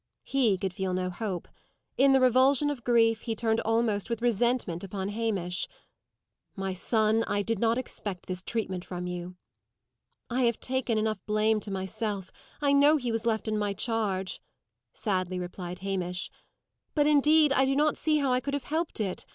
[0.23, 1.47] He could feel no hope.
[1.95, 5.67] In the revulsion of grief, he turned almost with resentment upon Hamish.
[6.55, 9.35] "My son, I did not expect this treatment from you."
[10.27, 14.41] "I have taken enough blame to myself; I know he was left in my charge,"
[14.91, 16.31] sadly replied Hamish;
[16.95, 19.27] "but, indeed, I do not see how I could have helped it.